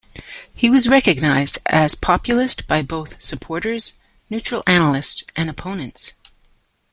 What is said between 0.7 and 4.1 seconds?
recognized as populist by both supporters,